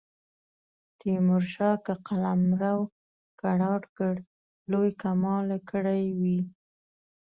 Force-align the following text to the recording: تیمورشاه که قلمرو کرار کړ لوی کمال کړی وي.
تیمورشاه 0.99 1.75
که 1.85 1.93
قلمرو 2.07 2.77
کرار 3.41 3.81
کړ 3.97 4.13
لوی 4.71 4.91
کمال 5.01 5.47
کړی 5.71 6.03
وي. 6.21 6.39